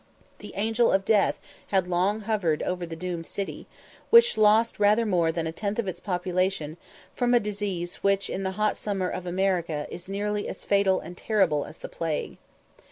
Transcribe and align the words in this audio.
The 0.39 0.55
Angel 0.55 0.91
of 0.91 1.05
Death 1.05 1.39
had 1.67 1.85
long 1.87 2.21
hovered 2.21 2.63
over 2.63 2.87
the 2.87 2.95
doomed 2.95 3.27
city, 3.27 3.67
which 4.09 4.35
lost 4.35 4.79
rather 4.79 5.05
more 5.05 5.31
than 5.31 5.45
a 5.45 5.51
tenth 5.51 5.77
of 5.77 5.87
its 5.87 5.99
population 5.99 6.77
from 7.13 7.35
a 7.35 7.39
disease 7.39 7.97
which 7.97 8.27
in 8.27 8.41
the 8.41 8.53
hot 8.57 8.77
summer 8.77 9.09
of 9.11 9.27
America 9.27 9.85
is 9.91 10.09
nearly 10.09 10.47
as 10.49 10.65
fatal 10.65 10.99
and 11.01 11.15
terrible 11.17 11.65
as 11.65 11.77
the 11.77 11.87
plague. 11.87 12.39